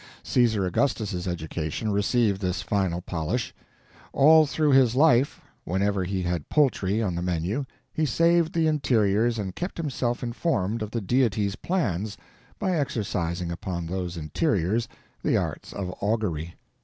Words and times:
Caesar 0.23 0.65
Augustus's 0.65 1.27
education 1.27 1.91
received 1.91 2.41
this 2.41 2.63
final 2.63 3.01
polish. 3.01 3.53
All 4.13 4.47
through 4.47 4.71
his 4.71 4.95
life, 4.95 5.39
whenever 5.63 6.03
he 6.05 6.23
had 6.23 6.49
poultry 6.49 7.03
on 7.03 7.13
the 7.13 7.21
menu 7.21 7.65
he 7.93 8.03
saved 8.03 8.51
the 8.53 8.65
interiors 8.65 9.37
and 9.37 9.55
kept 9.55 9.77
himself 9.77 10.23
informed 10.23 10.81
of 10.81 10.89
the 10.89 11.01
Deity's 11.01 11.55
plans 11.55 12.17
by 12.57 12.75
exercising 12.75 13.51
upon 13.51 13.85
those 13.85 14.17
interiors 14.17 14.87
the 15.21 15.37
arts 15.37 15.71
of 15.71 15.93
augury. 16.01 16.55